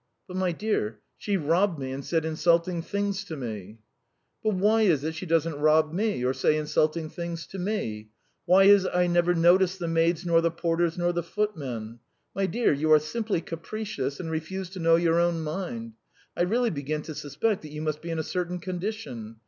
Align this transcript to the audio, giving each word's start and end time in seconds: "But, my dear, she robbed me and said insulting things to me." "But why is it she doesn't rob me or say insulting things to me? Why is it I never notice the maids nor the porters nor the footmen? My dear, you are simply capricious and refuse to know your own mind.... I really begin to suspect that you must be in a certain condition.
"But, 0.27 0.35
my 0.35 0.51
dear, 0.51 0.99
she 1.15 1.37
robbed 1.37 1.77
me 1.77 1.91
and 1.91 2.03
said 2.03 2.25
insulting 2.25 2.81
things 2.81 3.23
to 3.25 3.37
me." 3.37 3.77
"But 4.43 4.55
why 4.55 4.81
is 4.81 5.03
it 5.03 5.13
she 5.13 5.27
doesn't 5.27 5.59
rob 5.59 5.93
me 5.93 6.25
or 6.25 6.33
say 6.33 6.57
insulting 6.57 7.07
things 7.07 7.45
to 7.45 7.59
me? 7.59 8.09
Why 8.45 8.63
is 8.63 8.85
it 8.85 8.91
I 8.95 9.05
never 9.05 9.35
notice 9.35 9.77
the 9.77 9.87
maids 9.87 10.25
nor 10.25 10.41
the 10.41 10.49
porters 10.49 10.97
nor 10.97 11.13
the 11.13 11.21
footmen? 11.21 11.99
My 12.33 12.47
dear, 12.47 12.73
you 12.73 12.91
are 12.91 12.99
simply 12.99 13.41
capricious 13.41 14.19
and 14.19 14.31
refuse 14.31 14.71
to 14.71 14.79
know 14.79 14.95
your 14.95 15.19
own 15.19 15.43
mind.... 15.43 15.93
I 16.35 16.41
really 16.49 16.71
begin 16.71 17.03
to 17.03 17.13
suspect 17.13 17.61
that 17.61 17.69
you 17.71 17.83
must 17.83 18.01
be 18.01 18.09
in 18.09 18.17
a 18.17 18.23
certain 18.23 18.57
condition. 18.57 19.35